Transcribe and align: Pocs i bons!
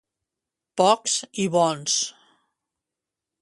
Pocs 0.81 1.17
i 1.43 1.45
bons! 1.57 1.99